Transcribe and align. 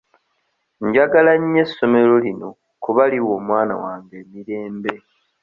Njagala 0.85 1.31
nnyo 1.39 1.61
essomero 1.65 2.13
lino 2.25 2.49
kuba 2.83 3.03
liwa 3.11 3.31
omwana 3.39 3.73
wange 3.83 4.15
emirembe. 4.23 4.93